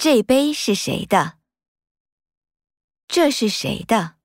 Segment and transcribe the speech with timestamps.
[0.00, 1.38] 这杯是谁的？
[3.08, 4.17] 这是谁的？